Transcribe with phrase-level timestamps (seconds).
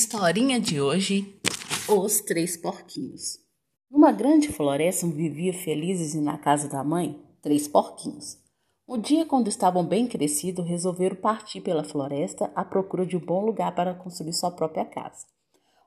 [0.00, 1.40] Historinha de hoje:
[1.88, 3.40] Os Três Porquinhos.
[3.90, 8.38] Numa grande floresta viviam felizes e na casa da mãe três porquinhos.
[8.88, 13.44] Um dia, quando estavam bem crescidos, resolveram partir pela floresta à procura de um bom
[13.44, 15.26] lugar para construir sua própria casa.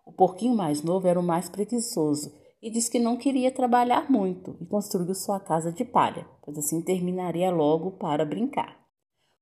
[0.05, 4.57] O porquinho mais novo era o mais preguiçoso e disse que não queria trabalhar muito
[4.59, 8.77] e construiu sua casa de palha, pois assim terminaria logo para brincar.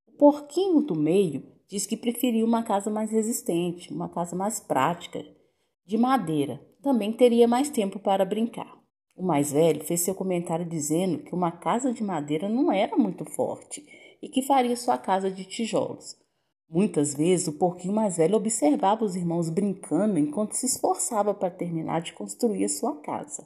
[0.08, 5.24] O porquinho do meio Diz que preferia uma casa mais resistente, uma casa mais prática,
[5.86, 6.60] de madeira.
[6.82, 8.80] Também teria mais tempo para brincar.
[9.16, 13.24] O mais velho fez seu comentário dizendo que uma casa de madeira não era muito
[13.24, 13.86] forte
[14.20, 16.18] e que faria sua casa de tijolos.
[16.68, 22.02] Muitas vezes o porquinho mais velho observava os irmãos brincando enquanto se esforçava para terminar
[22.02, 23.46] de construir a sua casa.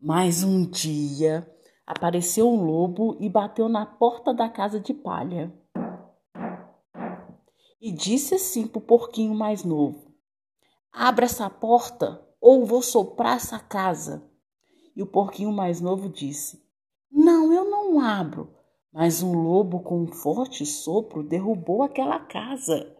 [0.00, 1.48] Mas um dia
[1.86, 5.52] apareceu um lobo e bateu na porta da casa de palha
[7.80, 10.12] e disse assim para o porquinho mais novo:
[10.92, 14.28] Abra essa porta ou vou soprar essa casa.
[14.96, 16.60] E o porquinho mais novo disse:
[17.10, 18.54] Não, eu não abro.
[18.92, 22.96] Mas um lobo com um forte sopro derrubou aquela casa.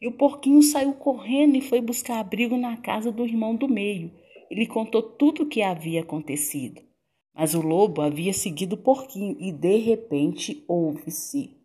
[0.00, 4.12] E o porquinho saiu correndo e foi buscar abrigo na casa do irmão do meio.
[4.50, 6.80] Ele contou tudo o que havia acontecido.
[7.34, 11.59] Mas o lobo havia seguido o porquinho e de repente ouve-se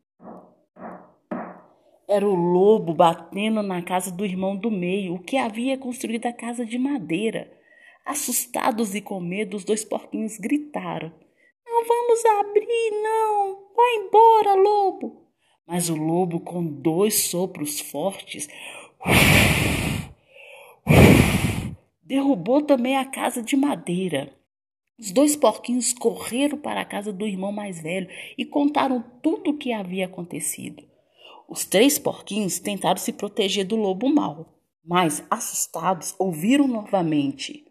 [2.08, 6.34] era o lobo batendo na casa do irmão do meio, o que havia construído a
[6.34, 7.52] casa de madeira.
[8.06, 11.12] Assustados e com medo, os dois porquinhos gritaram:
[11.66, 13.66] Não vamos abrir, não!
[13.76, 15.26] Vai embora, lobo!
[15.68, 18.48] Mas o lobo, com dois sopros fortes,
[22.04, 24.32] derrubou também a casa de madeira.
[24.98, 29.58] Os dois porquinhos correram para a casa do irmão mais velho e contaram tudo o
[29.58, 30.84] que havia acontecido.
[31.48, 34.48] Os três porquinhos tentaram se proteger do lobo mau,
[34.84, 37.66] mas, assustados, ouviram novamente.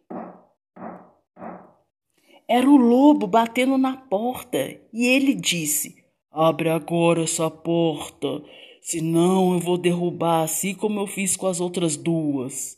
[2.48, 4.58] Era o lobo batendo na porta
[4.92, 5.96] e ele disse:
[6.30, 8.42] Abre agora essa porta,
[8.82, 12.76] senão eu vou derrubar assim como eu fiz com as outras duas.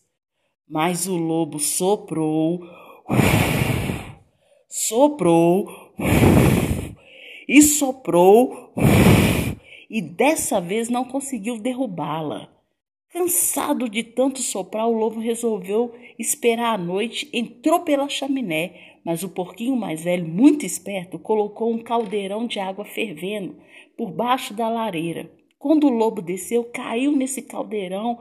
[0.69, 2.61] Mas o lobo soprou,
[4.69, 5.69] soprou
[7.49, 8.73] e soprou
[9.89, 12.49] e dessa vez não conseguiu derrubá-la.
[13.13, 19.29] Cansado de tanto soprar, o lobo resolveu esperar a noite, entrou pela chaminé, mas o
[19.29, 23.57] porquinho mais velho, muito esperto, colocou um caldeirão de água fervendo
[23.97, 25.31] por baixo da lareira.
[25.59, 28.19] Quando o lobo desceu, caiu nesse caldeirão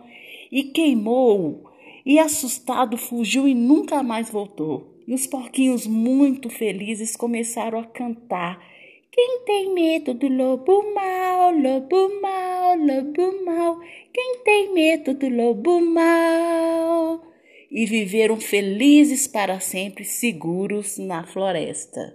[0.51, 1.69] e queimou.
[2.05, 4.95] E assustado fugiu e nunca mais voltou.
[5.07, 8.63] E os porquinhos, muito felizes, começaram a cantar
[9.15, 13.79] quem tem medo do lobo mau, lobo mau, lobo mau?
[14.13, 17.21] Quem tem medo do lobo mau?
[17.71, 22.13] E viveram felizes para sempre, seguros na floresta.